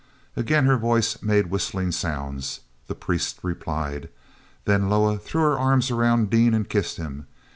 Again 0.35 0.65
her 0.65 0.77
voice 0.77 1.21
made 1.21 1.51
whistling 1.51 1.91
sounds; 1.91 2.61
the 2.87 2.95
priest 2.95 3.37
replied. 3.43 4.09
Then 4.65 4.89
Loah 4.89 5.19
threw 5.19 5.41
her 5.43 5.59
arms 5.59 5.91
around 5.91 6.31
Dean 6.31 6.55
and 6.55 6.67
kissed 6.67 6.97
him. 6.97 7.27